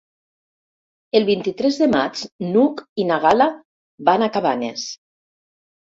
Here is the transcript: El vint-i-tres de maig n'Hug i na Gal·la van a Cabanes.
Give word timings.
El 1.19 1.27
vint-i-tres 1.27 1.77
de 1.83 1.89
maig 1.93 2.25
n'Hug 2.49 2.83
i 3.05 3.07
na 3.13 3.23
Gal·la 3.29 3.51
van 4.13 4.25
a 4.31 4.35
Cabanes. 4.37 4.93